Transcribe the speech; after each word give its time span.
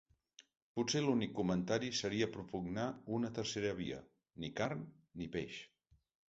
Potser 0.77 1.01
l'únic 1.01 1.35
comentari 1.39 1.91
seria 1.97 2.29
propugnar 2.37 2.87
una 3.19 3.31
tercera 3.41 3.75
via: 3.83 4.01
ni 4.45 4.51
carn 4.63 4.83
ni 5.23 5.31
peix. 5.39 5.61